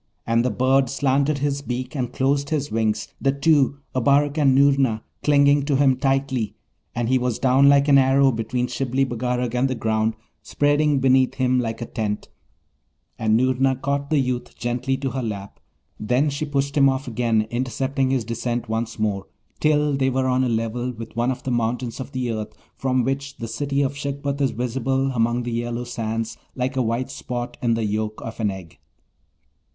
[0.25, 5.03] and the bird slanted his beak and closed his wings, the two, Abarak and Noorna,
[5.21, 6.55] clinging to him tightly;
[6.95, 11.35] and he was down like an arrow between Shibli Bagarag and the ground, spreading beneath
[11.35, 12.29] him like a tent,
[13.19, 15.59] and Noorna caught the youth gently to her lap;
[15.99, 19.27] then she pushed him off again, intercepting his descent once more,
[19.59, 23.03] till they were on a level with one of the mountains of the earth, from
[23.03, 27.55] which the City of Shagpat is visible among the yellow sands like a white spot
[27.61, 28.79] in the yolk of an egg.